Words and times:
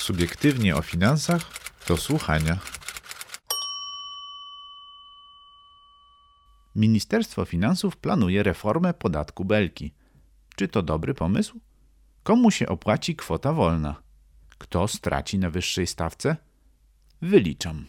Subiektywnie 0.00 0.76
o 0.76 0.82
finansach 0.82 1.42
do 1.88 1.96
słuchania. 1.96 2.58
Ministerstwo 6.74 7.44
Finansów 7.44 7.96
planuje 7.96 8.42
reformę 8.42 8.94
podatku 8.94 9.44
Belki. 9.44 9.94
Czy 10.56 10.68
to 10.68 10.82
dobry 10.82 11.14
pomysł? 11.14 11.60
Komu 12.22 12.50
się 12.50 12.68
opłaci 12.68 13.16
kwota 13.16 13.52
wolna? 13.52 14.02
Kto 14.58 14.88
straci 14.88 15.38
na 15.38 15.50
wyższej 15.50 15.86
stawce? 15.86 16.36
Wyliczam. 17.22 17.86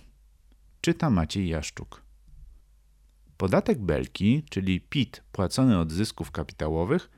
Czyta 0.81 1.09
Maciej 1.09 1.47
Jaszczuk. 1.47 2.03
Podatek 3.37 3.79
Belki, 3.79 4.43
czyli 4.49 4.81
PIT 4.81 5.23
płacony 5.31 5.79
od 5.79 5.91
zysków 5.91 6.31
kapitałowych, 6.31 7.09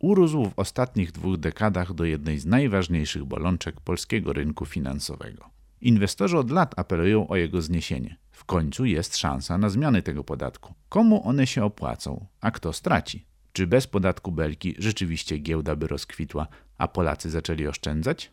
urósł 0.00 0.44
w 0.44 0.58
ostatnich 0.58 1.12
dwóch 1.12 1.36
dekadach 1.36 1.94
do 1.94 2.04
jednej 2.04 2.38
z 2.38 2.46
najważniejszych 2.46 3.24
bolączek 3.24 3.80
polskiego 3.80 4.32
rynku 4.32 4.66
finansowego. 4.66 5.50
Inwestorzy 5.80 6.38
od 6.38 6.50
lat 6.50 6.78
apelują 6.78 7.28
o 7.28 7.36
jego 7.36 7.62
zniesienie. 7.62 8.16
W 8.30 8.44
końcu 8.44 8.84
jest 8.84 9.16
szansa 9.16 9.58
na 9.58 9.68
zmiany 9.68 10.02
tego 10.02 10.24
podatku. 10.24 10.74
Komu 10.88 11.28
one 11.28 11.46
się 11.46 11.64
opłacą, 11.64 12.26
a 12.40 12.50
kto 12.50 12.72
straci? 12.72 13.26
Czy 13.52 13.66
bez 13.66 13.86
podatku 13.86 14.32
belki 14.32 14.74
rzeczywiście 14.78 15.38
giełda 15.38 15.76
by 15.76 15.86
rozkwitła, 15.86 16.46
a 16.78 16.88
Polacy 16.88 17.30
zaczęli 17.30 17.66
oszczędzać? 17.66 18.30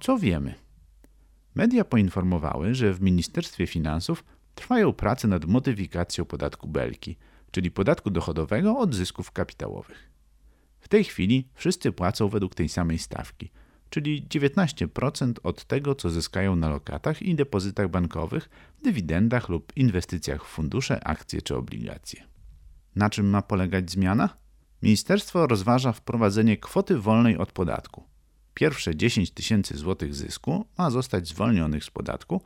Co 0.00 0.18
wiemy? 0.18 0.54
Media 1.54 1.84
poinformowały, 1.84 2.74
że 2.74 2.94
w 2.94 3.00
Ministerstwie 3.00 3.66
Finansów 3.66 4.24
trwają 4.54 4.92
prace 4.92 5.28
nad 5.28 5.44
modyfikacją 5.44 6.24
podatku 6.24 6.68
belki, 6.68 7.16
czyli 7.54 7.70
podatku 7.70 8.10
dochodowego 8.10 8.78
od 8.78 8.94
zysków 8.94 9.30
kapitałowych. 9.30 10.10
W 10.80 10.88
tej 10.88 11.04
chwili 11.04 11.48
wszyscy 11.54 11.92
płacą 11.92 12.28
według 12.28 12.54
tej 12.54 12.68
samej 12.68 12.98
stawki– 12.98 13.50
czyli 13.94 14.26
19% 14.26 15.32
od 15.42 15.64
tego, 15.64 15.94
co 15.94 16.10
zyskają 16.10 16.56
na 16.56 16.68
lokatach 16.68 17.22
i 17.22 17.34
depozytach 17.34 17.88
bankowych, 17.88 18.50
dywidendach 18.82 19.48
lub 19.48 19.72
inwestycjach 19.76 20.44
w 20.44 20.48
fundusze, 20.48 21.06
akcje 21.06 21.42
czy 21.42 21.56
obligacje. 21.56 22.24
Na 22.96 23.10
czym 23.10 23.30
ma 23.30 23.42
polegać 23.42 23.90
zmiana? 23.90 24.28
Ministerstwo 24.82 25.46
rozważa 25.46 25.92
wprowadzenie 25.92 26.56
kwoty 26.56 26.98
wolnej 26.98 27.38
od 27.38 27.52
podatku. 27.52 28.04
Pierwsze 28.54 28.96
10 28.96 29.30
tysięcy 29.30 29.76
złotych 29.76 30.14
zysku 30.14 30.66
ma 30.78 30.90
zostać 30.90 31.28
zwolnionych 31.28 31.84
z 31.84 31.90
podatku, 31.90 32.42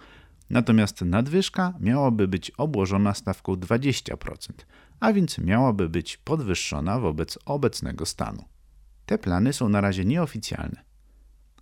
natomiast 0.50 1.00
nadwyżka 1.00 1.74
miałaby 1.80 2.28
być 2.28 2.50
obłożona 2.50 3.14
stawką 3.14 3.52
20%, 3.52 4.52
a 5.00 5.12
więc 5.12 5.38
miałaby 5.38 5.88
być 5.88 6.16
podwyższona 6.16 7.00
wobec 7.00 7.38
obecnego 7.44 8.06
stanu. 8.06 8.44
Te 9.06 9.18
plany 9.18 9.52
są 9.52 9.68
na 9.68 9.80
razie 9.80 10.04
nieoficjalne. 10.04 10.84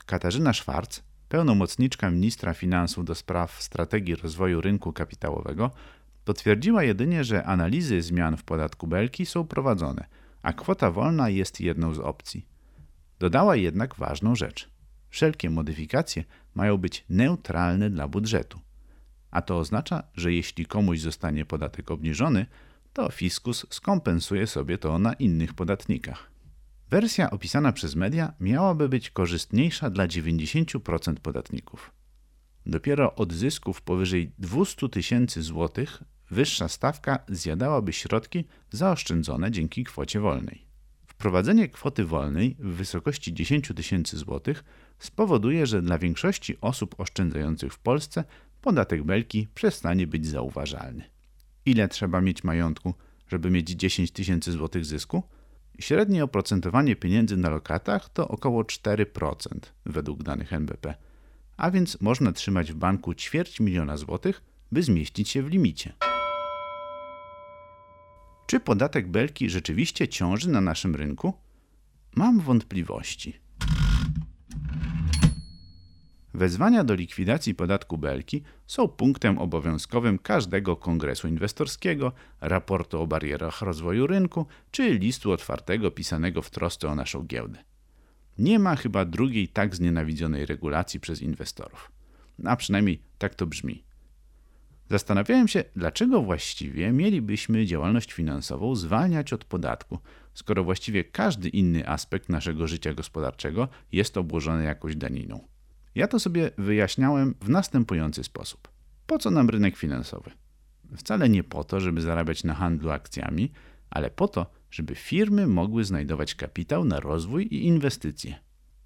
Katarzyna 0.07 0.53
Szwarc, 0.53 1.01
pełnomocniczka 1.29 2.11
ministra 2.11 2.55
finansów 2.55 3.05
do 3.05 3.15
spraw 3.15 3.63
strategii 3.63 4.15
rozwoju 4.15 4.61
rynku 4.61 4.93
kapitałowego, 4.93 5.71
potwierdziła 6.25 6.83
jedynie, 6.83 7.25
że 7.25 7.45
analizy 7.45 8.03
zmian 8.03 8.37
w 8.37 8.45
podatku 8.45 8.87
Belki 8.87 9.27
są 9.27 9.47
prowadzone, 9.47 10.07
a 10.43 10.53
kwota 10.53 10.91
wolna 10.91 11.29
jest 11.29 11.61
jedną 11.61 11.95
z 11.95 11.99
opcji. 11.99 12.47
Dodała 13.19 13.57
jednak 13.57 13.95
ważną 13.95 14.35
rzecz. 14.35 14.71
Wszelkie 15.09 15.51
modyfikacje 15.51 16.25
mają 16.55 16.77
być 16.77 17.05
neutralne 17.09 17.91
dla 17.91 18.09
budżetu. 18.09 18.61
A 19.31 19.43
to 19.43 19.59
oznacza, 19.59 20.03
że 20.15 20.33
jeśli 20.33 20.67
komuś 20.67 21.01
zostanie 21.01 21.45
podatek 21.45 21.91
obniżony, 21.91 22.47
to 22.97 23.11
fiskus 23.11 23.67
skompensuje 23.71 24.47
sobie 24.47 24.79
to 24.79 24.99
na 24.99 25.13
innych 25.13 25.55
podatnikach. 25.55 26.31
Wersja 26.91 27.31
opisana 27.31 27.73
przez 27.73 27.97
media 27.97 28.33
miałaby 28.41 28.89
być 28.89 29.11
korzystniejsza 29.11 29.91
dla 29.91 30.07
90% 30.07 31.15
podatników. 31.15 31.93
Dopiero 32.67 33.15
od 33.15 33.33
zysków 33.33 33.83
powyżej 33.83 34.33
200 34.39 34.89
tysięcy 34.89 35.43
złotych 35.43 36.03
wyższa 36.31 36.69
stawka 36.69 37.19
zjadałaby 37.29 37.93
środki 37.93 38.45
zaoszczędzone 38.71 39.51
dzięki 39.51 39.85
kwocie 39.85 40.21
wolnej. 40.21 40.67
Wprowadzenie 41.07 41.69
kwoty 41.69 42.05
wolnej 42.05 42.57
w 42.59 42.69
wysokości 42.75 43.35
10 43.35 43.73
tysięcy 43.77 44.17
złotych 44.17 44.65
spowoduje, 44.99 45.67
że 45.67 45.83
dla 45.83 45.99
większości 45.99 46.57
osób 46.61 47.01
oszczędzających 47.01 47.73
w 47.73 47.79
Polsce 47.79 48.25
podatek 48.61 49.05
belki 49.05 49.49
przestanie 49.55 50.07
być 50.07 50.27
zauważalny. 50.27 51.16
Ile 51.67 51.89
trzeba 51.89 52.21
mieć 52.21 52.45
majątku, 52.45 52.95
żeby 53.29 53.51
mieć 53.51 53.71
10 53.71 54.11
tysięcy 54.11 54.53
złotych 54.53 54.85
zysku? 54.85 55.23
Średnie 55.79 56.25
oprocentowanie 56.25 56.97
pieniędzy 56.97 57.37
na 57.37 57.51
lokatach 57.51 58.09
to 58.09 58.29
około 58.29 58.63
4% 58.63 59.49
według 59.87 60.23
danych 60.23 60.53
NBP, 60.53 60.95
a 61.57 61.71
więc 61.71 62.01
można 62.01 62.33
trzymać 62.33 62.73
w 62.73 62.77
banku 62.77 63.15
ćwierć 63.15 63.61
miliona 63.61 63.97
złotych, 63.97 64.43
by 64.73 64.83
zmieścić 64.83 65.29
się 65.29 65.43
w 65.43 65.49
limicie. 65.49 65.93
Czy 68.47 68.61
podatek 68.61 69.09
belki 69.09 69.51
rzeczywiście 69.51 70.09
ciąży 70.09 70.49
na 70.51 70.61
naszym 70.61 70.97
rynku? 70.97 71.35
Mam 72.17 72.41
wątpliwości. 72.41 73.46
Wezwania 76.37 76.85
do 76.85 76.95
likwidacji 76.95 77.55
podatku 77.55 77.99
Belki 77.99 78.43
są 78.67 78.89
punktem 78.89 79.39
obowiązkowym 79.39 80.19
każdego 80.19 80.77
kongresu 80.77 81.29
inwestorskiego, 81.29 82.13
raportu 82.41 83.01
o 83.01 83.07
barierach 83.07 83.63
rozwoju 83.63 84.07
rynku 84.07 84.47
czy 84.71 84.99
listu 84.99 85.33
otwartego 85.33 85.91
pisanego 85.91 86.43
w 86.43 86.51
trosce 86.51 86.89
o 86.89 86.95
naszą 86.95 87.23
giełdę. 87.23 87.65
Nie 88.39 88.59
ma 88.59 88.77
chyba 88.77 89.05
drugiej 89.05 89.49
tak 89.49 89.77
znienawidzonej 89.77 90.47
regulacji 90.47 91.01
przez 91.01 91.23
inwestorów. 91.23 91.93
A 92.45 92.57
przynajmniej 92.57 93.03
tak 93.19 93.35
to 93.35 93.47
brzmi. 93.47 93.85
Zastanawiałem 94.91 95.49
się, 95.49 95.65
dlaczego 95.77 96.23
właściwie 96.23 96.93
mielibyśmy 96.93 97.67
działalność 97.67 98.13
finansową 98.13 98.75
zwalniać 98.75 99.33
od 99.33 99.45
podatku, 99.45 99.99
skoro 100.35 100.65
właściwie 100.65 101.05
każdy 101.05 101.49
inny 101.49 101.89
aspekt 101.89 102.29
naszego 102.29 102.67
życia 102.67 102.95
gospodarczego 102.95 103.69
jest 103.93 104.17
obłożony 104.17 104.65
jakąś 104.65 104.97
daniną. 104.97 105.56
Ja 105.97 106.09
to 106.09 106.21
sobie 106.21 106.51
wyjaśniałem 106.59 107.35
w 107.41 107.49
następujący 107.49 108.25
sposób. 108.25 108.69
Po 109.07 109.19
co 109.19 109.31
nam 109.31 109.51
rynek 109.51 109.77
finansowy? 109.77 110.31
Wcale 110.97 111.29
nie 111.29 111.45
po 111.45 111.65
to, 111.65 111.81
żeby 111.81 112.01
zarabiać 112.01 112.45
na 112.45 112.55
handlu 112.55 112.91
akcjami, 112.91 113.53
ale 113.91 114.11
po 114.11 114.29
to, 114.29 114.47
żeby 114.71 114.95
firmy 114.95 115.47
mogły 115.47 115.85
znajdować 115.85 116.35
kapitał 116.35 116.85
na 116.85 117.01
rozwój 117.01 117.43
i 117.47 117.67
inwestycje. 117.67 118.39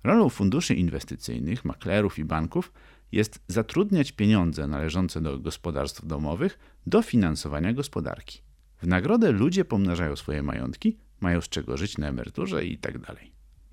Rolą 0.04 0.28
funduszy 0.28 0.74
inwestycyjnych, 0.74 1.64
maklerów 1.64 2.18
i 2.18 2.24
banków 2.24 2.72
jest 3.12 3.40
zatrudniać 3.48 4.12
pieniądze 4.12 4.66
należące 4.66 5.20
do 5.20 5.38
gospodarstw 5.38 6.06
domowych 6.06 6.58
do 6.86 7.02
finansowania 7.02 7.72
gospodarki. 7.72 8.42
W 8.82 8.86
nagrodę 8.86 9.32
ludzie 9.32 9.64
pomnażają 9.64 10.16
swoje 10.16 10.42
majątki, 10.42 10.98
mają 11.20 11.40
z 11.40 11.48
czego 11.48 11.76
żyć 11.76 11.98
na 11.98 12.08
emeryturze 12.08 12.64
itd. 12.64 12.98
Tak 13.06 13.16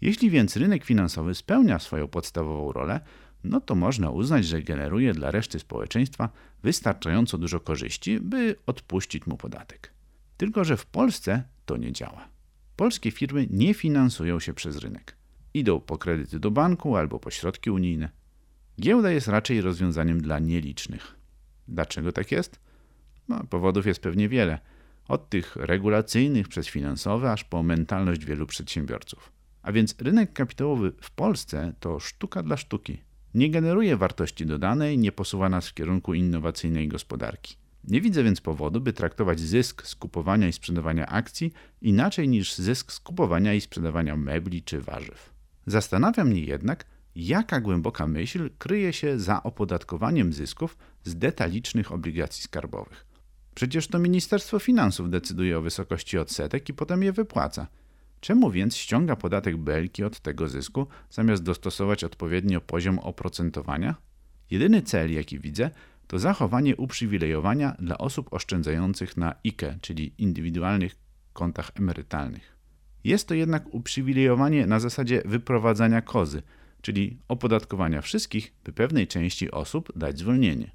Jeśli 0.02 0.30
więc 0.30 0.58
rynek 0.58 0.84
finansowy 0.84 1.36
spełnia 1.36 1.80
swoją 1.80 2.08
podstawową 2.08 2.72
rolę, 2.72 3.00
no 3.44 3.62
to 3.62 3.76
można 3.76 4.10
uznać, 4.10 4.46
że 4.46 4.62
generuje 4.62 5.14
dla 5.14 5.32
reszty 5.32 5.60
społeczeństwa 5.60 6.30
wystarczająco 6.64 7.38
dużo 7.38 7.60
korzyści, 7.60 8.20
by 8.20 8.56
odpuścić 8.66 9.28
mu 9.28 9.38
podatek. 9.38 9.94
Tylko, 10.38 10.64
że 10.64 10.78
w 10.78 10.86
Polsce 10.86 11.44
to 11.66 11.78
nie 11.78 11.92
działa. 11.92 12.28
Polskie 12.76 13.12
firmy 13.12 13.48
nie 13.50 13.74
finansują 13.74 14.40
się 14.40 14.54
przez 14.54 14.78
rynek. 14.78 15.18
Idą 15.54 15.80
po 15.80 15.98
kredyty 15.98 16.40
do 16.40 16.52
banku 16.52 16.96
albo 16.96 17.20
po 17.20 17.32
środki 17.32 17.72
unijne. 17.72 18.10
Giełda 18.82 19.12
jest 19.12 19.28
raczej 19.28 19.62
rozwiązaniem 19.62 20.22
dla 20.22 20.40
nielicznych. 20.40 21.16
Dlaczego 21.68 22.12
tak 22.12 22.32
jest? 22.32 22.60
No, 23.28 23.44
powodów 23.50 23.86
jest 23.86 24.00
pewnie 24.00 24.30
wiele. 24.30 24.60
Od 25.08 25.30
tych 25.30 25.56
regulacyjnych 25.56 26.48
przez 26.48 26.68
finansowe, 26.68 27.32
aż 27.32 27.44
po 27.44 27.64
mentalność 27.64 28.26
wielu 28.26 28.48
przedsiębiorców. 28.48 29.32
A 29.62 29.72
więc 29.72 29.96
rynek 30.00 30.34
kapitałowy 30.34 30.94
w 31.02 31.12
Polsce 31.12 31.74
to 31.80 32.00
sztuka 32.00 32.44
dla 32.44 32.58
sztuki 32.58 33.07
nie 33.38 33.50
generuje 33.50 33.98
wartości 33.98 34.46
dodanej, 34.46 34.98
nie 34.98 35.12
posuwa 35.12 35.50
nas 35.50 35.68
w 35.68 35.74
kierunku 35.74 36.14
innowacyjnej 36.14 36.88
gospodarki. 36.88 37.56
Nie 37.84 38.02
widzę 38.02 38.24
więc 38.24 38.42
powodu, 38.42 38.82
by 38.82 38.94
traktować 38.94 39.40
zysk 39.40 39.88
z 39.88 39.96
kupowania 39.96 40.48
i 40.48 40.54
sprzedawania 40.54 41.08
akcji 41.08 41.54
inaczej 41.82 42.30
niż 42.30 42.56
zysk 42.56 42.92
z 42.92 43.00
kupowania 43.00 43.54
i 43.54 43.62
sprzedawania 43.62 44.18
mebli 44.18 44.64
czy 44.64 44.82
warzyw. 44.82 45.34
Zastanawia 45.68 46.24
mnie 46.24 46.42
jednak, 46.42 46.86
jaka 47.16 47.62
głęboka 47.62 48.08
myśl 48.08 48.50
kryje 48.58 48.94
się 48.94 49.20
za 49.20 49.44
opodatkowaniem 49.44 50.34
zysków 50.34 50.78
z 51.04 51.16
detalicznych 51.16 51.92
obligacji 51.92 52.44
skarbowych. 52.44 53.06
Przecież 53.56 53.88
to 53.88 54.00
Ministerstwo 54.00 54.60
Finansów 54.60 55.10
decyduje 55.10 55.58
o 55.58 55.62
wysokości 55.62 56.18
odsetek 56.18 56.70
i 56.70 56.74
potem 56.74 57.04
je 57.04 57.12
wypłaca– 57.12 57.68
Czemu 58.28 58.52
więc 58.52 58.78
ściąga 58.78 59.16
podatek 59.16 59.58
belki 59.58 60.04
od 60.04 60.20
tego 60.20 60.48
zysku, 60.48 60.88
zamiast 61.10 61.44
dostosować 61.44 62.04
odpowiednio 62.04 62.62
poziom 62.62 63.00
oprocentowania? 63.00 63.96
Jedyny 64.52 64.82
cel, 64.82 65.14
jaki 65.14 65.40
widzę, 65.40 65.70
to 66.08 66.20
zachowanie 66.20 66.76
uprzywilejowania 66.76 67.76
dla 67.80 67.98
osób 67.98 68.34
oszczędzających 68.34 69.18
na 69.18 69.36
IKE, 69.46 69.78
czyli 69.82 70.14
indywidualnych 70.18 70.96
kontach 71.34 71.72
emerytalnych. 71.76 72.58
Jest 73.04 73.28
to 73.28 73.34
jednak 73.34 73.74
uprzywilejowanie 73.74 74.68
na 74.68 74.80
zasadzie 74.80 75.22
wyprowadzania 75.26 76.02
kozy, 76.02 76.42
czyli 76.82 77.20
opodatkowania 77.28 78.02
wszystkich, 78.02 78.54
by 78.64 78.74
pewnej 78.74 79.08
części 79.08 79.52
osób 79.52 79.98
dać 79.98 80.20
zwolnienie. 80.20 80.72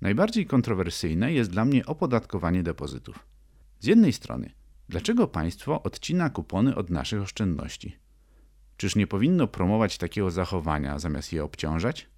Najbardziej 0.00 0.46
kontrowersyjne 0.46 1.32
jest 1.32 1.50
dla 1.50 1.64
mnie 1.64 1.86
opodatkowanie 1.86 2.62
depozytów. 2.62 3.26
Z 3.78 3.86
jednej 3.86 4.12
strony, 4.12 4.50
dlaczego 4.90 5.28
państwo 5.28 5.82
odcina 5.82 6.30
kupony 6.30 6.74
od 6.74 6.90
naszych 6.90 7.22
oszczędności? 7.22 7.96
Czyż 8.76 8.96
nie 8.96 9.06
powinno 9.06 9.46
promować 9.46 9.98
takiego 9.98 10.30
zachowania 10.30 10.98
zamiast 10.98 11.32
je 11.32 11.44
obciążać? 11.44 12.08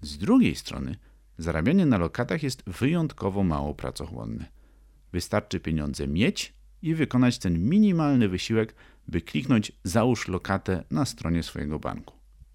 Z 0.00 0.18
drugiej 0.18 0.54
strony, 0.54 0.96
zarabianie 1.38 1.86
na 1.86 1.98
lokatach 1.98 2.42
jest 2.42 2.62
wyjątkowo 2.66 3.42
mało 3.42 3.74
pracochłonne. 3.74 4.46
Wystarczy 5.12 5.60
pieniądze 5.60 6.08
mieć 6.08 6.54
i 6.82 6.94
wykonać 6.94 7.38
ten 7.38 7.68
minimalny 7.68 8.28
wysiłek, 8.28 8.74
by 9.08 9.20
kliknąć 9.20 9.72
Załóż 9.84 10.28
lokatę 10.28 10.84
na 10.90 11.04
stronie 11.04 11.42
swojego 11.42 11.78
banku. 11.78 12.14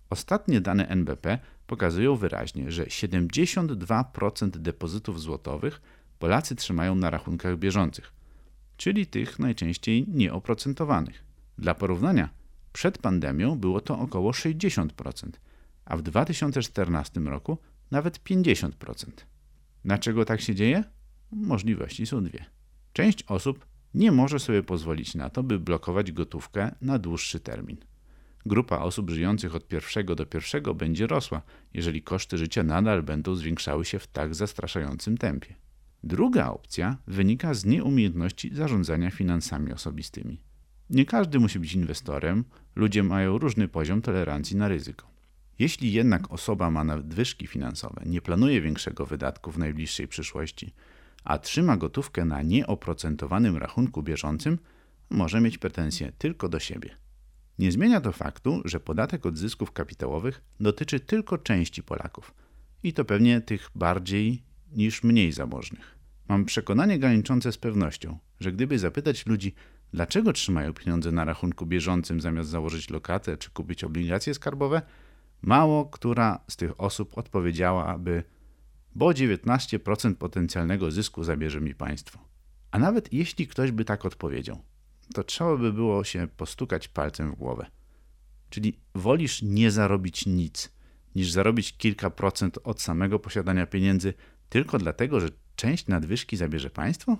Ostatnie 0.09 0.61
dane 0.61 0.87
NBP 0.87 1.39
pokazują 1.67 2.15
wyraźnie, 2.15 2.71
że 2.71 2.85
72% 2.85 4.49
depozytów 4.49 5.21
złotowych 5.21 5.81
Polacy 6.19 6.55
trzymają 6.55 6.95
na 6.95 7.09
rachunkach 7.09 7.57
bieżących, 7.57 8.16
czyli 8.77 9.07
tych 9.07 9.39
najczęściej 9.39 10.05
nieoprocentowanych. 10.07 11.23
Dla 11.57 11.75
porównania, 11.75 12.29
przed 12.73 12.97
pandemią 12.97 13.55
było 13.55 13.81
to 13.81 13.99
około 13.99 14.31
60%, 14.31 15.29
a 15.85 15.97
w 15.97 16.01
2014 16.01 17.19
roku 17.19 17.57
nawet 17.91 18.23
50%. 18.23 18.71
Dlaczego 19.85 20.25
tak 20.25 20.41
się 20.41 20.55
dzieje? 20.55 20.83
Możliwości 21.31 22.05
są 22.05 22.23
dwie. 22.23 22.45
Część 22.93 23.23
osób 23.23 23.65
nie 23.93 24.11
może 24.11 24.39
sobie 24.39 24.63
pozwolić 24.63 25.15
na 25.15 25.29
to, 25.29 25.43
by 25.43 25.59
blokować 25.59 26.11
gotówkę 26.11 26.75
na 26.81 26.99
dłuższy 26.99 27.39
termin. 27.39 27.77
Grupa 28.45 28.79
osób 28.79 29.09
żyjących 29.09 29.55
od 29.55 29.67
pierwszego 29.67 30.15
do 30.15 30.25
pierwszego 30.25 30.73
będzie 30.73 31.07
rosła, 31.07 31.41
jeżeli 31.73 32.01
koszty 32.01 32.37
życia 32.37 32.63
nadal 32.63 33.03
będą 33.03 33.35
zwiększały 33.35 33.85
się 33.85 33.99
w 33.99 34.07
tak 34.07 34.35
zastraszającym 34.35 35.17
tempie. 35.17 35.55
Druga 36.03 36.51
opcja 36.51 36.97
wynika 37.07 37.53
z 37.53 37.65
nieumiejętności 37.65 38.55
zarządzania 38.55 39.11
finansami 39.11 39.73
osobistymi. 39.73 40.41
Nie 40.89 41.05
każdy 41.05 41.39
musi 41.39 41.59
być 41.59 41.73
inwestorem, 41.73 42.45
ludzie 42.75 43.03
mają 43.03 43.37
różny 43.37 43.67
poziom 43.67 44.01
tolerancji 44.01 44.57
na 44.57 44.67
ryzyko. 44.67 45.07
Jeśli 45.59 45.93
jednak 45.93 46.31
osoba 46.31 46.71
ma 46.71 46.83
nadwyżki 46.83 47.47
finansowe, 47.47 48.01
nie 48.05 48.21
planuje 48.21 48.61
większego 48.61 49.05
wydatku 49.05 49.51
w 49.51 49.57
najbliższej 49.57 50.07
przyszłości, 50.07 50.73
a 51.23 51.37
trzyma 51.37 51.77
gotówkę 51.77 52.25
na 52.25 52.41
nieoprocentowanym 52.41 53.57
rachunku 53.57 54.03
bieżącym, 54.03 54.57
może 55.09 55.41
mieć 55.41 55.57
pretensje 55.57 56.11
tylko 56.17 56.49
do 56.49 56.59
siebie. 56.59 56.97
Nie 57.59 57.71
zmienia 57.71 58.01
to 58.01 58.11
faktu, 58.11 58.61
że 58.65 58.79
podatek 58.79 59.25
od 59.25 59.37
zysków 59.37 59.71
kapitałowych 59.71 60.43
dotyczy 60.59 60.99
tylko 60.99 61.37
części 61.37 61.83
Polaków 61.83 62.33
i 62.83 62.93
to 62.93 63.05
pewnie 63.05 63.41
tych 63.41 63.69
bardziej 63.75 64.43
niż 64.71 65.03
mniej 65.03 65.31
zamożnych. 65.31 65.97
Mam 66.29 66.45
przekonanie 66.45 66.99
graniczące 66.99 67.51
z 67.51 67.57
pewnością, 67.57 68.17
że 68.39 68.51
gdyby 68.51 68.79
zapytać 68.79 69.25
ludzi, 69.25 69.53
dlaczego 69.93 70.33
trzymają 70.33 70.73
pieniądze 70.73 71.11
na 71.11 71.25
rachunku 71.25 71.65
bieżącym 71.65 72.21
zamiast 72.21 72.49
założyć 72.49 72.89
lokatę 72.89 73.37
czy 73.37 73.51
kupić 73.51 73.83
obligacje 73.83 74.33
skarbowe, 74.33 74.81
mało 75.41 75.85
która 75.85 76.39
z 76.47 76.55
tych 76.55 76.81
osób 76.81 77.17
odpowiedziałaby, 77.17 78.23
bo 78.95 79.09
19% 79.09 80.15
potencjalnego 80.15 80.91
zysku 80.91 81.23
zabierze 81.23 81.61
mi 81.61 81.75
państwo. 81.75 82.19
A 82.71 82.79
nawet 82.79 83.13
jeśli 83.13 83.47
ktoś 83.47 83.71
by 83.71 83.85
tak 83.85 84.05
odpowiedział, 84.05 84.61
to 85.13 85.23
trzeba 85.23 85.57
by 85.57 85.73
było 85.73 86.03
się 86.03 86.27
postukać 86.37 86.87
palcem 86.87 87.31
w 87.31 87.35
głowę. 87.35 87.65
Czyli 88.49 88.79
wolisz 88.95 89.41
nie 89.41 89.71
zarobić 89.71 90.25
nic, 90.25 90.71
niż 91.15 91.31
zarobić 91.31 91.77
kilka 91.77 92.09
procent 92.09 92.59
od 92.63 92.81
samego 92.81 93.19
posiadania 93.19 93.67
pieniędzy 93.67 94.13
tylko 94.49 94.77
dlatego, 94.77 95.19
że 95.19 95.29
część 95.55 95.87
nadwyżki 95.87 96.37
zabierze 96.37 96.69
państwo? 96.69 97.17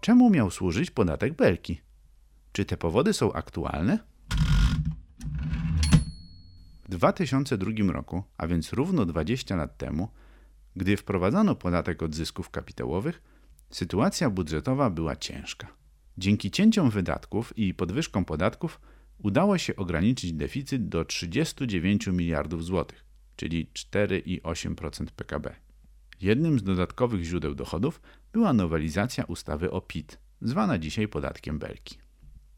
Czemu 0.00 0.30
miał 0.30 0.50
służyć 0.50 0.90
podatek 0.90 1.34
belki? 1.34 1.80
Czy 2.52 2.64
te 2.64 2.76
powody 2.76 3.12
są 3.12 3.32
aktualne? 3.32 3.98
W 6.84 6.88
2002 6.88 7.92
roku, 7.92 8.22
a 8.38 8.46
więc 8.46 8.72
równo 8.72 9.06
20 9.06 9.56
lat 9.56 9.78
temu, 9.78 10.08
gdy 10.76 10.96
wprowadzano 10.96 11.54
podatek 11.54 12.02
od 12.02 12.14
zysków 12.14 12.50
kapitałowych, 12.50 13.22
sytuacja 13.70 14.30
budżetowa 14.30 14.90
była 14.90 15.16
ciężka. 15.16 15.66
Dzięki 16.18 16.50
cięciom 16.50 16.90
wydatków 16.90 17.58
i 17.58 17.74
podwyżkom 17.74 18.24
podatków 18.24 18.80
udało 19.18 19.58
się 19.58 19.76
ograniczyć 19.76 20.32
deficyt 20.32 20.88
do 20.88 21.04
39 21.04 22.06
miliardów 22.06 22.64
złotych, 22.64 23.04
czyli 23.40 23.66
4,8% 23.74 25.06
PKB. 25.16 25.54
Jednym 26.20 26.58
z 26.58 26.62
dodatkowych 26.62 27.24
źródeł 27.24 27.54
dochodów 27.54 28.00
była 28.32 28.52
nowelizacja 28.52 29.24
ustawy 29.24 29.70
o 29.70 29.80
PIT, 29.80 30.18
zwana 30.42 30.78
dzisiaj 30.78 31.08
podatkiem 31.08 31.58
Belki. 31.58 31.98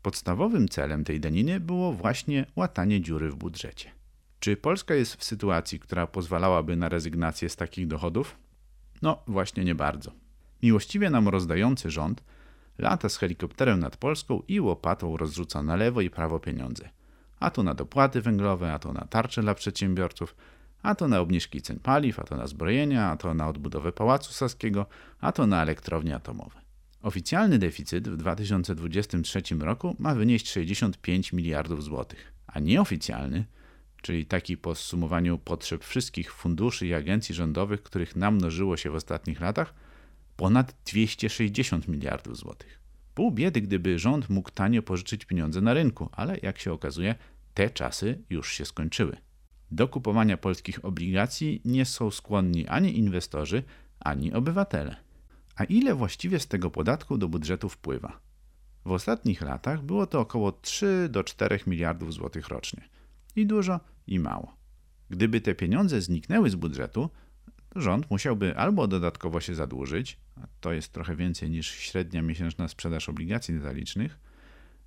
Podstawowym 0.02 0.68
celem 0.68 1.04
tej 1.04 1.20
daniny 1.20 1.60
było 1.60 1.92
właśnie 1.92 2.46
łatanie 2.56 3.00
dziury 3.00 3.30
w 3.30 3.34
budżecie. 3.34 3.90
Czy 4.40 4.56
Polska 4.56 4.94
jest 4.94 5.14
w 5.16 5.24
sytuacji, 5.24 5.80
która 5.80 6.06
pozwalałaby 6.06 6.76
na 6.76 6.88
rezygnację 6.88 7.48
z 7.48 7.56
takich 7.56 7.86
dochodów? 7.86 8.36
No, 9.02 9.22
właśnie 9.26 9.64
nie 9.64 9.74
bardzo. 9.74 10.12
Miłościwie 10.62 11.10
nam 11.10 11.28
rozdający 11.28 11.90
rząd 11.90 12.24
lata 12.78 13.08
z 13.08 13.16
helikopterem 13.16 13.80
nad 13.80 13.96
Polską 13.96 14.42
i 14.48 14.60
łopatą 14.60 15.16
rozrzuca 15.16 15.62
na 15.62 15.76
lewo 15.76 16.00
i 16.00 16.10
prawo 16.10 16.40
pieniądze. 16.40 16.88
A 17.40 17.50
to 17.50 17.62
na 17.62 17.74
dopłaty 17.74 18.20
węglowe, 18.20 18.72
a 18.72 18.78
to 18.78 18.92
na 18.92 19.04
tarcze 19.04 19.42
dla 19.42 19.54
przedsiębiorców, 19.54 20.34
a 20.82 20.94
to 20.94 21.08
na 21.08 21.20
obniżki 21.20 21.62
cen 21.62 21.78
paliw, 21.78 22.18
a 22.18 22.24
to 22.24 22.36
na 22.36 22.46
zbrojenia, 22.46 23.10
a 23.10 23.16
to 23.16 23.34
na 23.34 23.48
odbudowę 23.48 23.92
Pałacu 23.92 24.32
Saskiego, 24.32 24.86
a 25.20 25.32
to 25.32 25.46
na 25.46 25.62
elektrownie 25.62 26.14
atomowe. 26.14 26.60
Oficjalny 27.02 27.58
deficyt 27.58 28.08
w 28.08 28.16
2023 28.16 29.42
roku 29.60 29.96
ma 29.98 30.14
wynieść 30.14 30.50
65 30.50 31.32
miliardów 31.32 31.84
złotych, 31.84 32.32
a 32.46 32.60
nieoficjalny, 32.60 33.44
czyli 34.02 34.26
taki 34.26 34.56
po 34.56 34.74
zsumowaniu 34.74 35.38
potrzeb 35.38 35.84
wszystkich 35.84 36.32
funduszy 36.32 36.86
i 36.86 36.94
agencji 36.94 37.34
rządowych, 37.34 37.82
których 37.82 38.16
namnożyło 38.16 38.76
się 38.76 38.90
w 38.90 38.94
ostatnich 38.94 39.40
latach, 39.40 39.74
ponad 40.36 40.74
260 40.84 41.88
miliardów 41.88 42.36
złotych. 42.36 42.80
Pół 43.14 43.30
biedy, 43.30 43.60
gdyby 43.60 43.98
rząd 43.98 44.30
mógł 44.30 44.50
tanio 44.50 44.82
pożyczyć 44.82 45.24
pieniądze 45.24 45.60
na 45.60 45.74
rynku, 45.74 46.08
ale 46.12 46.38
jak 46.42 46.58
się 46.58 46.72
okazuje, 46.72 47.14
te 47.54 47.70
czasy 47.70 48.18
już 48.30 48.52
się 48.52 48.64
skończyły. 48.64 49.16
Do 49.72 49.88
kupowania 49.88 50.36
polskich 50.36 50.84
obligacji 50.84 51.60
nie 51.64 51.84
są 51.84 52.10
skłonni 52.10 52.68
ani 52.68 52.98
inwestorzy, 52.98 53.62
ani 54.00 54.32
obywatele. 54.32 54.96
A 55.56 55.64
ile 55.64 55.94
właściwie 55.94 56.40
z 56.40 56.46
tego 56.46 56.70
podatku 56.70 57.18
do 57.18 57.28
budżetu 57.28 57.68
wpływa? 57.68 58.20
W 58.84 58.90
ostatnich 58.90 59.40
latach 59.40 59.82
było 59.82 60.06
to 60.06 60.20
około 60.20 60.52
3 60.52 61.08
do 61.10 61.24
4 61.24 61.60
miliardów 61.66 62.14
złotych 62.14 62.48
rocznie. 62.48 62.88
I 63.36 63.46
dużo, 63.46 63.80
i 64.06 64.18
mało. 64.18 64.56
Gdyby 65.10 65.40
te 65.40 65.54
pieniądze 65.54 66.00
zniknęły 66.00 66.50
z 66.50 66.54
budżetu, 66.54 67.10
rząd 67.76 68.10
musiałby 68.10 68.56
albo 68.56 68.86
dodatkowo 68.86 69.40
się 69.40 69.54
zadłużyć, 69.54 70.18
a 70.36 70.46
to 70.60 70.72
jest 70.72 70.92
trochę 70.92 71.16
więcej 71.16 71.50
niż 71.50 71.70
średnia 71.70 72.22
miesięczna 72.22 72.68
sprzedaż 72.68 73.08
obligacji 73.08 73.54
detalicznych, 73.54 74.18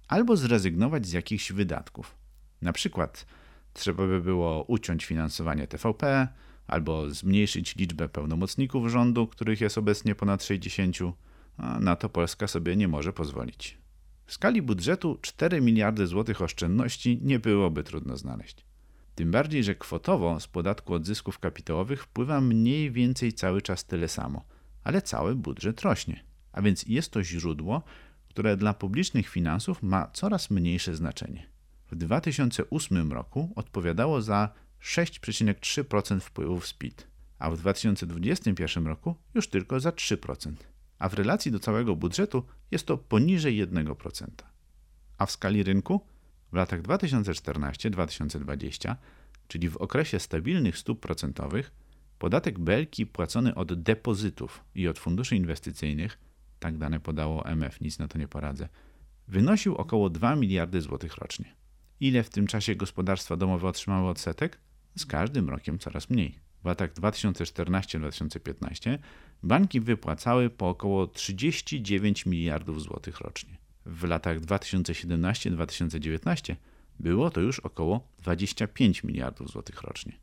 albo 0.07 0.37
zrezygnować 0.37 1.07
z 1.07 1.11
jakichś 1.11 1.51
wydatków. 1.51 2.15
Na 2.61 2.73
przykład 2.73 3.25
trzeba 3.75 4.07
by 4.07 4.21
było 4.21 4.63
uciąć 4.63 5.05
finansowanie 5.05 5.67
TVP, 5.67 6.27
albo 6.67 7.09
zmniejszyć 7.09 7.75
liczbę 7.75 8.09
pełnomocników 8.09 8.87
rządu, 8.87 9.27
których 9.27 9.61
jest 9.61 9.77
obecnie 9.77 10.15
ponad 10.15 10.43
60, 10.43 10.97
a 11.57 11.79
na 11.79 11.95
to 11.95 12.09
Polska 12.09 12.47
sobie 12.47 12.75
nie 12.75 12.87
może 12.87 13.13
pozwolić. 13.13 13.77
W 14.25 14.33
skali 14.33 14.61
budżetu 14.61 15.17
4 15.21 15.61
miliardy 15.61 16.07
złotych 16.07 16.41
oszczędności 16.41 17.19
nie 17.21 17.39
byłoby 17.39 17.83
trudno 17.83 18.17
znaleźć. 18.17 18.65
Tym 19.15 19.31
bardziej, 19.31 19.63
że 19.63 19.75
kwotowo 19.75 20.39
z 20.39 20.47
podatku 20.47 20.93
od 20.93 21.05
zysków 21.05 21.39
kapitałowych 21.39 22.03
wpływa 22.03 22.41
mniej 22.41 22.91
więcej 22.91 23.33
cały 23.33 23.61
czas 23.61 23.85
tyle 23.85 24.07
samo, 24.07 24.45
ale 24.83 25.01
cały 25.01 25.35
budżet 25.35 25.81
rośnie. 25.81 26.23
A 26.51 26.61
więc 26.61 26.83
jest 26.87 27.11
to 27.11 27.23
źródło, 27.23 27.83
które 28.29 28.57
dla 28.57 28.73
publicznych 28.73 29.29
finansów 29.29 29.83
ma 29.83 30.07
coraz 30.13 30.51
mniejsze 30.51 30.95
znaczenie. 30.95 31.54
W 31.95 31.97
2008 31.97 33.11
roku 33.11 33.53
odpowiadało 33.55 34.21
za 34.21 34.49
6,3% 34.81 36.19
wpływów 36.19 36.67
z 36.67 36.73
PIT, 36.73 37.07
a 37.39 37.51
w 37.51 37.57
2021 37.57 38.87
roku 38.87 39.15
już 39.33 39.47
tylko 39.47 39.79
za 39.79 39.89
3%, 39.89 40.53
a 40.99 41.09
w 41.09 41.13
relacji 41.13 41.51
do 41.51 41.59
całego 41.59 41.95
budżetu 41.95 42.43
jest 42.71 42.85
to 42.85 42.97
poniżej 42.97 43.67
1%. 43.67 44.27
A 45.17 45.25
w 45.25 45.31
skali 45.31 45.63
rynku 45.63 46.01
w 46.51 46.55
latach 46.55 46.81
2014-2020, 46.81 48.95
czyli 49.47 49.69
w 49.69 49.77
okresie 49.77 50.19
stabilnych 50.19 50.77
stóp 50.77 50.99
procentowych, 50.99 51.71
podatek 52.19 52.59
belki 52.59 53.05
płacony 53.05 53.55
od 53.55 53.81
depozytów 53.81 54.63
i 54.75 54.87
od 54.87 54.99
funduszy 54.99 55.35
inwestycyjnych, 55.35 56.19
tak 56.59 56.77
dane 56.77 56.99
podało 56.99 57.45
MF, 57.45 57.81
nic 57.81 57.99
na 57.99 58.07
to 58.07 58.17
nie 58.17 58.27
poradzę, 58.27 58.69
wynosił 59.27 59.75
około 59.75 60.09
2 60.09 60.35
miliardy 60.35 60.81
złotych 60.81 61.15
rocznie. 61.15 61.64
Ile 61.99 62.23
w 62.23 62.29
tym 62.29 62.47
czasie 62.47 62.75
gospodarstwa 62.75 63.37
domowe 63.37 63.67
otrzymały 63.67 64.09
odsetek? 64.09 64.59
Z 64.97 65.05
każdym 65.05 65.49
rokiem 65.49 65.79
coraz 65.79 66.09
mniej. 66.09 66.35
W 66.63 66.65
latach 66.65 66.93
2014-2015 66.93 68.97
banki 69.43 69.81
wypłacały 69.81 70.49
po 70.49 70.69
około 70.69 71.07
39 71.07 72.25
miliardów 72.25 72.81
złotych 72.81 73.19
rocznie. 73.19 73.57
W 73.85 74.03
latach 74.03 74.39
2017-2019 74.39 76.55
było 76.99 77.29
to 77.29 77.41
już 77.41 77.59
około 77.59 78.07
25 78.17 79.03
miliardów 79.03 79.51
złotych 79.51 79.81
rocznie. 79.81 80.13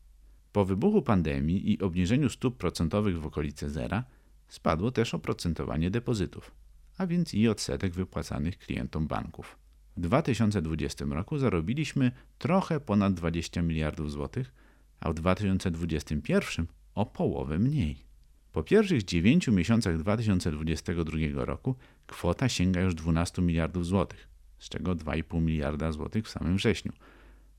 Po 0.53 0.65
wybuchu 0.65 1.03
pandemii 1.03 1.73
i 1.73 1.81
obniżeniu 1.81 2.29
stóp 2.29 2.57
procentowych 2.57 3.21
w 3.21 3.27
okolice 3.27 3.71
zera 3.71 4.05
spadło 4.49 4.91
też 4.91 5.15
oprocentowanie 5.15 5.91
depozytów, 5.91 6.51
a 6.99 7.07
więc 7.07 7.35
i 7.35 7.49
odsetek 7.49 7.93
wypłacanych 7.93 8.59
klientom 8.59 9.07
banków. 9.07 9.62
W 9.97 10.01
2020 10.01 11.05
roku 11.05 11.39
zarobiliśmy 11.39 12.13
trochę 12.39 12.81
ponad 12.81 13.15
20 13.15 13.63
miliardów 13.63 14.13
złotych, 14.13 14.53
a 15.01 15.11
w 15.11 15.15
2021 15.15 16.67
o 16.95 17.07
połowę 17.07 17.59
mniej. 17.59 18.05
Po 18.53 18.63
pierwszych 18.63 19.03
9 19.05 19.49
miesiącach 19.49 19.99
2022 19.99 21.45
roku 21.45 21.77
kwota 22.07 22.49
sięga 22.49 22.81
już 22.81 22.95
12 22.95 23.43
miliardów 23.43 23.87
złotych, 23.87 24.29
z 24.59 24.69
czego 24.69 24.97
2,5 24.97 25.43
miliarda 25.43 25.93
złotych 25.93 26.27
w 26.27 26.31
samym 26.31 26.57
wrześniu. 26.57 26.93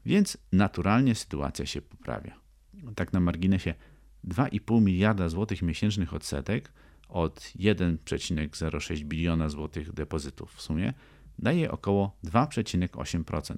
Więc 0.06 0.38
naturalnie 0.52 1.16
sytuacja 1.16 1.66
się 1.66 1.82
poprawia. 1.82 2.36
Tak 2.96 3.14
na 3.14 3.20
marginesie 3.20 3.74
2,5 4.28 4.82
miliarda 4.82 5.30
złotych 5.30 5.62
miesięcznych 5.62 6.14
odsetek 6.14 6.72
od 7.10 7.40
1,06 7.40 9.04
biliona 9.04 9.50
złotych 9.50 9.94
depozytów 9.94 10.54
w 10.54 10.62
sumie 10.62 10.94
daje 11.40 11.72
około 11.72 12.16
2,8%. 12.26 13.58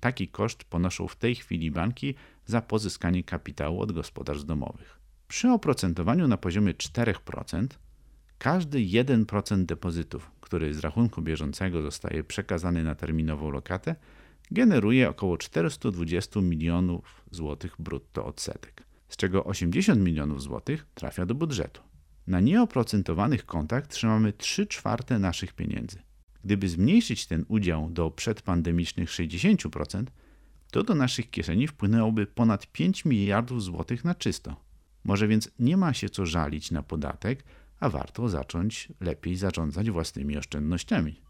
Taki 0.00 0.28
koszt 0.28 0.64
ponoszą 0.64 1.08
w 1.08 1.16
tej 1.16 1.34
chwili 1.34 1.70
banki 1.70 2.14
za 2.46 2.60
pozyskanie 2.60 3.24
kapitału 3.24 3.80
od 3.80 3.92
gospodarstw 3.92 4.46
domowych. 4.46 5.00
Przy 5.28 5.50
oprocentowaniu 5.50 6.28
na 6.28 6.36
poziomie 6.36 6.74
4% 6.74 7.66
każdy 8.38 8.78
1% 8.78 9.64
depozytów, 9.64 10.30
który 10.40 10.74
z 10.74 10.78
rachunku 10.78 11.22
bieżącego 11.22 11.82
zostaje 11.82 12.24
przekazany 12.24 12.84
na 12.84 12.94
terminową 12.94 13.50
lokatę, 13.50 13.96
generuje 14.50 15.08
około 15.08 15.38
420 15.38 16.40
milionów 16.40 17.24
złotych 17.30 17.76
brutto 17.78 18.26
odsetek, 18.26 18.82
z 19.08 19.16
czego 19.16 19.44
80 19.44 20.00
milionów 20.00 20.42
złotych 20.42 20.86
trafia 20.94 21.26
do 21.26 21.34
budżetu. 21.34 21.82
Na 22.26 22.40
nieoprocentowanych 22.40 23.46
kontach 23.46 23.86
trzymamy 23.86 24.32
3 24.32 24.66
czwarte 24.66 25.18
naszych 25.18 25.52
pieniędzy. 25.52 26.05
Gdyby 26.46 26.68
zmniejszyć 26.68 27.26
ten 27.26 27.44
udział 27.48 27.90
do 27.90 28.10
przedpandemicznych 28.10 29.10
60%, 29.10 30.04
to 30.70 30.82
do 30.82 30.94
naszych 30.94 31.30
kieszeni 31.30 31.66
wpłynęłoby 31.66 32.26
ponad 32.26 32.66
5 32.66 33.04
miliardów 33.04 33.62
złotych 33.62 34.04
na 34.04 34.14
czysto. 34.14 34.56
Może 35.04 35.28
więc 35.28 35.50
nie 35.58 35.76
ma 35.76 35.94
się 35.94 36.08
co 36.08 36.26
żalić 36.26 36.70
na 36.70 36.82
podatek, 36.82 37.44
a 37.80 37.88
warto 37.88 38.28
zacząć 38.28 38.88
lepiej 39.00 39.36
zarządzać 39.36 39.90
własnymi 39.90 40.36
oszczędnościami. 40.36 41.20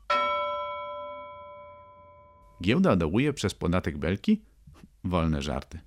Giełda 2.63 2.97
dołuje 2.97 3.33
przez 3.33 3.55
podatek 3.55 3.99
belki? 3.99 4.43
Wolne 5.05 5.43
żarty. 5.43 5.81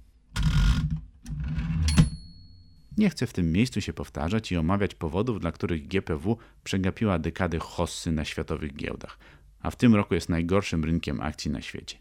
Nie 3.00 3.10
chcę 3.10 3.28
w 3.28 3.34
tym 3.34 3.52
miejscu 3.52 3.82
się 3.82 3.94
powtarzać 3.94 4.52
i 4.52 4.58
omawiać 4.58 4.96
powodów, 4.96 5.40
dla 5.40 5.52
których 5.52 5.88
GPW 5.88 6.38
przegapiła 6.64 7.20
dekady 7.20 7.60
hossy 7.60 8.12
na 8.12 8.26
światowych 8.26 8.76
giełdach, 8.76 9.18
a 9.60 9.72
w 9.72 9.76
tym 9.76 9.96
roku 9.96 10.16
jest 10.16 10.30
najgorszym 10.30 10.84
rynkiem 10.84 11.22
akcji 11.22 11.52
na 11.52 11.62
świecie. 11.62 11.98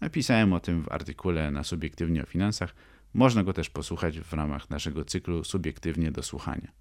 Napisałem 0.00 0.52
o 0.52 0.60
tym 0.60 0.82
w 0.82 0.92
artykule 0.92 1.50
na 1.50 1.64
Subiektywnie 1.64 2.22
o 2.22 2.26
Finansach. 2.26 2.74
Można 3.14 3.44
go 3.44 3.52
też 3.52 3.70
posłuchać 3.70 4.20
w 4.20 4.32
ramach 4.32 4.70
naszego 4.70 5.04
cyklu 5.04 5.44
Subiektywnie 5.44 6.10
do 6.10 6.22
słuchania. 6.22 6.72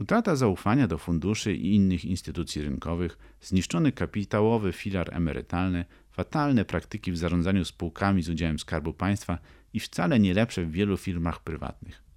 Utrata 0.00 0.36
zaufania 0.36 0.86
do 0.86 0.98
funduszy 0.98 1.54
i 1.54 1.74
innych 1.74 2.04
instytucji 2.04 2.62
rynkowych, 2.62 3.18
zniszczony 3.40 3.92
kapitałowy 3.92 4.72
filar 4.72 5.14
emerytalny, 5.14 5.84
fatalne 6.10 6.64
praktyki 6.64 7.12
w 7.12 7.18
zarządzaniu 7.18 7.64
spółkami 7.64 8.22
z 8.22 8.28
udziałem 8.28 8.58
Skarbu 8.58 8.92
Państwa 8.92 9.38
i 9.72 9.80
wcale 9.80 10.20
nie 10.20 10.34
lepsze 10.34 10.64
w 10.64 10.72
wielu 10.72 10.96
firmach 10.96 11.40
prywatnych. 11.40 12.11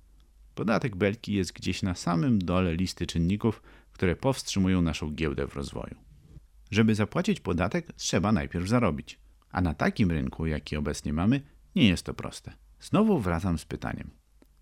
Podatek 0.55 0.95
Belki 0.95 1.33
jest 1.33 1.53
gdzieś 1.53 1.83
na 1.83 1.95
samym 1.95 2.39
dole 2.39 2.75
listy 2.75 3.07
czynników, 3.07 3.62
które 3.91 4.15
powstrzymują 4.15 4.81
naszą 4.81 5.12
giełdę 5.12 5.47
w 5.47 5.55
rozwoju. 5.55 5.95
Żeby 6.71 6.95
zapłacić 6.95 7.39
podatek, 7.39 7.93
trzeba 7.93 8.31
najpierw 8.31 8.67
zarobić. 8.67 9.19
A 9.51 9.62
na 9.62 9.74
takim 9.74 10.12
rynku, 10.12 10.45
jaki 10.45 10.77
obecnie 10.77 11.13
mamy, 11.13 11.41
nie 11.75 11.88
jest 11.88 12.05
to 12.05 12.13
proste. 12.13 12.53
Znowu 12.79 13.19
wracam 13.19 13.57
z 13.57 13.65
pytaniem: 13.65 14.09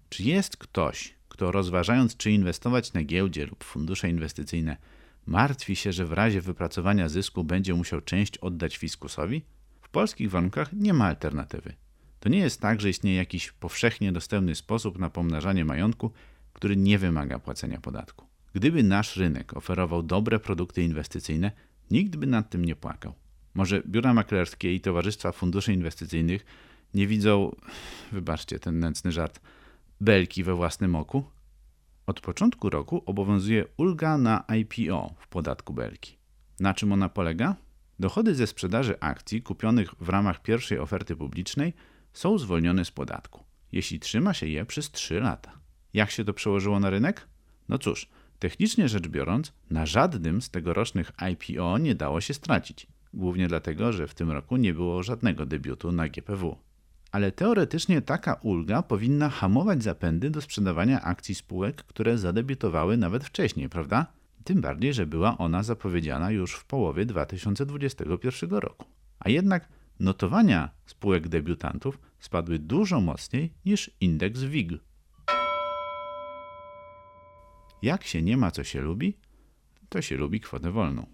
czy 0.09 0.23
jest 0.23 0.57
ktoś, 0.57 1.15
kto 1.29 1.51
rozważając, 1.51 2.17
czy 2.17 2.31
inwestować 2.31 2.93
na 2.93 3.03
giełdzie 3.03 3.45
lub 3.45 3.63
fundusze 3.63 4.09
inwestycyjne, 4.09 4.77
martwi 5.25 5.75
się, 5.75 5.91
że 5.91 6.05
w 6.05 6.11
razie 6.11 6.41
wypracowania 6.41 7.09
zysku 7.09 7.43
będzie 7.43 7.73
musiał 7.73 8.01
część 8.01 8.37
oddać 8.37 8.77
fiskusowi? 8.77 9.41
W 9.81 9.89
polskich 9.89 10.31
warunkach 10.31 10.73
nie 10.73 10.93
ma 10.93 11.05
alternatywy. 11.05 11.73
To 12.23 12.29
nie 12.29 12.39
jest 12.39 12.61
tak, 12.61 12.81
że 12.81 12.89
istnieje 12.89 13.17
jakiś 13.17 13.51
powszechnie 13.51 14.11
dostępny 14.11 14.55
sposób 14.55 14.99
na 14.99 15.09
pomnażanie 15.09 15.65
majątku, 15.65 16.11
który 16.53 16.75
nie 16.75 16.99
wymaga 16.99 17.39
płacenia 17.39 17.81
podatku. 17.81 18.27
Gdyby 18.53 18.83
nasz 18.83 19.17
rynek 19.17 19.57
oferował 19.57 20.03
dobre 20.03 20.39
produkty 20.39 20.83
inwestycyjne, 20.83 21.51
nikt 21.91 22.15
by 22.15 22.27
nad 22.27 22.49
tym 22.49 22.65
nie 22.65 22.75
płakał. 22.75 23.13
Może 23.53 23.81
biura 23.87 24.13
maklerskie 24.13 24.75
i 24.75 24.81
towarzystwa 24.81 25.31
funduszy 25.31 25.73
inwestycyjnych 25.73 26.45
nie 26.93 27.07
widzą, 27.07 27.55
wybaczcie 28.11 28.59
ten 28.59 28.79
nędzny 28.79 29.11
żart, 29.11 29.39
belki 30.01 30.43
we 30.43 30.55
własnym 30.55 30.95
oku? 30.95 31.23
Od 32.07 32.21
początku 32.21 32.69
roku 32.69 33.03
obowiązuje 33.05 33.65
ulga 33.77 34.17
na 34.17 34.43
IPO 34.47 35.15
w 35.19 35.27
podatku 35.27 35.73
belki. 35.73 36.17
Na 36.59 36.73
czym 36.73 36.91
ona 36.91 37.09
polega? 37.09 37.55
Dochody 37.99 38.35
ze 38.35 38.47
sprzedaży 38.47 38.99
akcji 38.99 39.41
kupionych 39.41 39.95
w 39.99 40.09
ramach 40.09 40.41
pierwszej 40.41 40.79
oferty 40.79 41.15
publicznej 41.15 41.73
są 42.13 42.37
zwolnione 42.37 42.85
z 42.85 42.91
podatku, 42.91 43.43
jeśli 43.71 43.99
trzyma 43.99 44.33
się 44.33 44.47
je 44.47 44.65
przez 44.65 44.91
3 44.91 45.19
lata. 45.19 45.51
Jak 45.93 46.11
się 46.11 46.25
to 46.25 46.33
przełożyło 46.33 46.79
na 46.79 46.89
rynek? 46.89 47.27
No 47.69 47.77
cóż, 47.77 48.09
technicznie 48.39 48.89
rzecz 48.89 49.07
biorąc, 49.07 49.53
na 49.69 49.85
żadnym 49.85 50.41
z 50.41 50.49
tegorocznych 50.49 51.11
IPO 51.31 51.77
nie 51.77 51.95
dało 51.95 52.21
się 52.21 52.33
stracić, 52.33 52.87
głównie 53.13 53.47
dlatego, 53.47 53.93
że 53.93 54.07
w 54.07 54.13
tym 54.13 54.31
roku 54.31 54.57
nie 54.57 54.73
było 54.73 55.03
żadnego 55.03 55.45
debiutu 55.45 55.91
na 55.91 56.09
GPW. 56.09 56.57
Ale 57.11 57.31
teoretycznie 57.31 58.01
taka 58.01 58.33
ulga 58.33 58.81
powinna 58.81 59.29
hamować 59.29 59.83
zapędy 59.83 60.29
do 60.29 60.41
sprzedawania 60.41 61.01
akcji 61.01 61.35
spółek, 61.35 61.83
które 61.83 62.17
zadebiutowały 62.17 62.97
nawet 62.97 63.23
wcześniej, 63.23 63.69
prawda? 63.69 64.05
Tym 64.43 64.61
bardziej, 64.61 64.93
że 64.93 65.05
była 65.05 65.37
ona 65.37 65.63
zapowiedziana 65.63 66.31
już 66.31 66.53
w 66.53 66.65
połowie 66.65 67.05
2021 67.05 68.49
roku. 68.49 68.85
A 69.19 69.29
jednak 69.29 69.69
notowania 69.99 70.69
spółek 70.85 71.27
debiutantów 71.27 71.99
spadły 72.19 72.59
dużo 72.59 73.01
mocniej 73.01 73.53
niż 73.65 73.91
indeks 74.01 74.39
WIG. 74.39 74.71
Jak 77.81 78.03
się 78.03 78.21
nie 78.21 78.37
ma 78.37 78.51
co 78.51 78.63
się 78.63 78.81
lubi, 78.81 79.17
to 79.89 80.01
się 80.01 80.17
lubi 80.17 80.39
kwotę 80.39 80.71
wolną. 80.71 81.05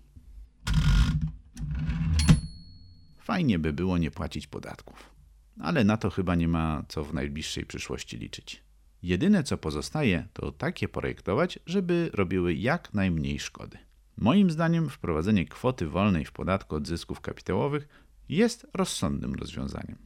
Fajnie 3.19 3.59
by 3.59 3.73
było 3.73 3.97
nie 3.97 4.11
płacić 4.11 4.47
podatków, 4.47 5.15
ale 5.59 5.83
na 5.83 5.97
to 5.97 6.09
chyba 6.09 6.35
nie 6.35 6.47
ma 6.47 6.83
co 6.87 7.03
w 7.03 7.13
najbliższej 7.13 7.65
przyszłości 7.65 8.17
liczyć. 8.17 8.63
Jedyne 9.03 9.43
co 9.43 9.57
pozostaje, 9.57 10.27
to 10.33 10.51
takie 10.51 10.87
projektować, 10.87 11.59
żeby 11.65 12.09
robiły 12.13 12.53
jak 12.53 12.93
najmniej 12.93 13.39
szkody. 13.39 13.77
Moim 14.17 14.51
zdaniem 14.51 14.89
wprowadzenie 14.89 15.45
kwoty 15.45 15.87
wolnej 15.87 16.25
w 16.25 16.31
podatku 16.31 16.75
od 16.75 16.87
zysków 16.87 17.21
kapitałowych 17.21 17.87
jest 18.29 18.67
rozsądnym 18.73 19.35
rozwiązaniem. 19.35 19.97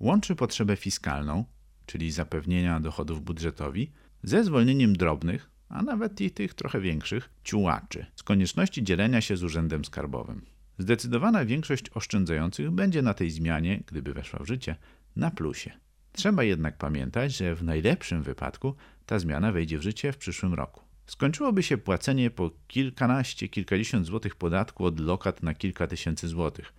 Łączy 0.00 0.34
potrzebę 0.34 0.76
fiskalną, 0.76 1.44
czyli 1.86 2.10
zapewnienia 2.10 2.80
dochodów 2.80 3.22
budżetowi, 3.22 3.92
ze 4.22 4.44
zwolnieniem 4.44 4.96
drobnych, 4.96 5.50
a 5.68 5.82
nawet 5.82 6.20
i 6.20 6.30
tych 6.30 6.54
trochę 6.54 6.80
większych, 6.80 7.30
ciułaczy, 7.44 8.06
z 8.16 8.22
konieczności 8.22 8.84
dzielenia 8.84 9.20
się 9.20 9.36
z 9.36 9.42
urzędem 9.42 9.84
skarbowym. 9.84 10.44
Zdecydowana 10.78 11.44
większość 11.44 11.84
oszczędzających 11.94 12.70
będzie 12.70 13.02
na 13.02 13.14
tej 13.14 13.30
zmianie, 13.30 13.82
gdyby 13.86 14.14
weszła 14.14 14.38
w 14.38 14.46
życie, 14.46 14.76
na 15.16 15.30
plusie. 15.30 15.72
Trzeba 16.12 16.44
jednak 16.44 16.78
pamiętać, 16.78 17.36
że 17.36 17.54
w 17.54 17.62
najlepszym 17.62 18.22
wypadku 18.22 18.74
ta 19.06 19.18
zmiana 19.18 19.52
wejdzie 19.52 19.78
w 19.78 19.82
życie 19.82 20.12
w 20.12 20.18
przyszłym 20.18 20.54
roku. 20.54 20.80
Skończyłoby 21.06 21.62
się 21.62 21.78
płacenie 21.78 22.30
po 22.30 22.50
kilkanaście, 22.68 23.48
kilkadziesiąt 23.48 24.06
złotych 24.06 24.36
podatku 24.36 24.84
od 24.84 25.00
lokat 25.00 25.42
na 25.42 25.54
kilka 25.54 25.86
tysięcy 25.86 26.28
złotych, 26.28 26.72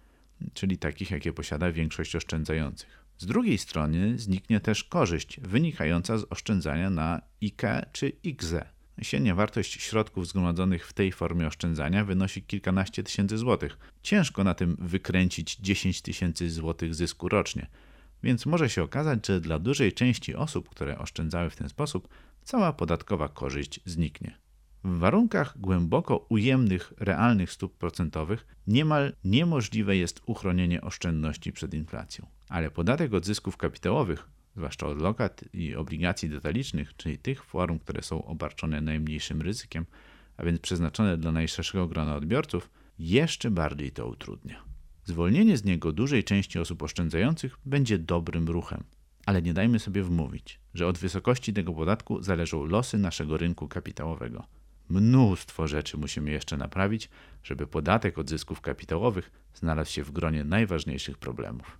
czyli 0.54 0.78
takich, 0.78 1.12
jakie 1.12 1.34
posiada 1.34 1.72
większość 1.72 2.16
oszczędzających. 2.16 3.06
Z 3.18 3.26
drugiej 3.26 3.58
strony 3.58 4.20
zniknie 4.20 4.60
też 4.60 4.84
korzyść 4.84 5.40
wynikająca 5.40 6.18
z 6.18 6.26
oszczędzania 6.30 6.90
na 6.90 7.22
IKE 7.44 7.86
czy 7.92 8.10
IGZE. 8.24 8.66
Średnia 9.02 9.36
wartość 9.36 9.82
środków 9.82 10.28
zgromadzonych 10.28 10.88
w 10.88 10.94
tej 10.94 11.12
formie 11.12 11.48
oszczędzania 11.48 12.06
wynosi 12.06 12.44
kilkanaście 12.44 13.04
tysięcy 13.04 13.38
złotych. 13.38 13.78
Ciężko 14.02 14.44
na 14.44 14.54
tym 14.54 14.78
wykręcić 14.80 15.56
10 15.56 16.02
tysięcy 16.02 16.50
złotych 16.50 16.96
zysku 16.96 17.30
rocznie. 17.30 17.68
Więc 18.24 18.46
może 18.46 18.70
się 18.70 18.84
okazać, 18.84 19.28
że 19.28 19.42
dla 19.42 19.60
dużej 19.60 19.94
części 19.94 20.36
osób, 20.36 20.70
które 20.70 20.98
oszczędzały 20.98 21.50
w 21.50 21.56
ten 21.56 21.70
sposób, 21.70 22.08
cała 22.44 22.74
podatkowa 22.74 23.30
korzyść 23.30 23.80
zniknie. 23.86 24.38
W 24.84 24.98
warunkach 24.98 25.60
głęboko 25.60 26.26
ujemnych 26.30 26.94
realnych 26.98 27.52
stóp 27.52 27.78
procentowych 27.78 28.48
niemal 28.68 29.14
niemożliwe 29.24 29.98
jest 29.98 30.22
uchronienie 30.26 30.82
oszczędności 30.82 31.52
przed 31.52 31.74
inflacją. 31.74 32.26
Ale 32.50 32.72
podatek 32.72 33.14
od 33.14 33.26
zysków 33.26 33.58
kapitałowych, 33.58 34.30
zwłaszcza 34.56 34.88
od 34.88 35.02
lokat 35.02 35.44
i 35.54 35.76
obligacji 35.76 36.30
detalicznych, 36.30 36.96
czyli 36.96 37.18
tych 37.18 37.44
form, 37.44 37.80
które 37.80 38.02
są 38.02 38.26
obarczone 38.26 38.82
najmniejszym 38.82 39.42
ryzykiem, 39.42 39.86
a 40.38 40.46
więc 40.46 40.60
przeznaczone 40.60 41.18
dla 41.18 41.32
najszerszego 41.32 41.88
grona 41.88 42.16
odbiorców, 42.16 42.70
jeszcze 43.00 43.52
bardziej 43.52 43.92
to 43.92 44.08
utrudnia. 44.08 44.64
Zwolnienie 45.06 45.58
z 45.58 45.64
niego 45.64 45.92
dużej 45.92 46.24
części 46.24 46.60
osób 46.60 46.84
oszczędzających 46.84 47.58
będzie 47.66 47.98
dobrym 47.98 48.48
ruchem, 48.48 48.84
ale 49.26 49.42
nie 49.42 49.54
dajmy 49.54 49.80
sobie 49.80 50.04
wmówić, 50.04 50.60
że 50.74 50.88
od 50.88 50.98
wysokości 50.98 51.54
tego 51.54 51.74
podatku 51.74 52.22
zależą 52.22 52.66
losy 52.66 52.98
naszego 52.98 53.38
rynku 53.38 53.68
kapitałowego. 53.68 54.59
Mnóstwo 54.90 55.68
rzeczy 55.68 55.98
musimy 55.98 56.32
jeszcze 56.32 56.58
naprawić, 56.58 57.10
żeby 57.44 57.68
podatek 57.68 58.18
od 58.18 58.30
zysków 58.30 58.62
kapitałowych 58.62 59.32
znalazł 59.54 59.92
się 59.92 60.04
w 60.04 60.12
gronie 60.12 60.44
najważniejszych 60.44 61.18
problemów. 61.18 61.78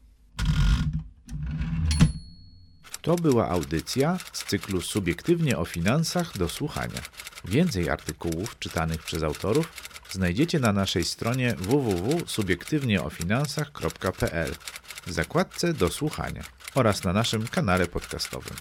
To 3.02 3.16
była 3.16 3.50
audycja 3.50 4.18
z 4.34 4.44
cyklu 4.44 4.82
Subiektywnie 4.82 5.58
o 5.58 5.66
finansach 5.66 6.38
do 6.38 6.50
słuchania. 6.50 7.02
Więcej 7.46 7.90
artykułów 7.90 8.60
czytanych 8.60 9.04
przez 9.04 9.24
autorów 9.24 9.90
znajdziecie 10.12 10.60
na 10.60 10.74
naszej 10.74 11.04
stronie 11.04 11.56
www.subiektywnieofinansach.pl 11.58 14.56
w 15.06 15.12
zakładce 15.12 15.74
do 15.74 15.90
słuchania 15.90 16.44
oraz 16.76 17.04
na 17.04 17.14
naszym 17.14 17.48
kanale 17.48 17.88
podcastowym. 17.88 18.54